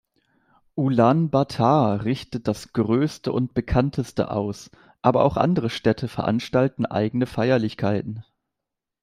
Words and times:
Ulaanbaatar 0.73 2.05
richtet 2.05 2.47
das 2.47 2.73
größte 2.73 3.31
und 3.31 3.53
bekannteste 3.53 4.31
aus, 4.31 4.71
aber 5.03 5.23
auch 5.23 5.37
andere 5.37 5.69
Städte 5.69 6.07
veranstalten 6.07 6.87
eigene 6.87 7.27
Feierlichkeiten. 7.27 8.25